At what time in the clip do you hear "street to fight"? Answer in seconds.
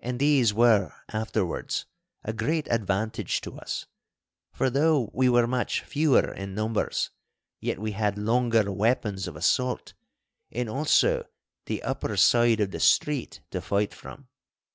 12.80-13.92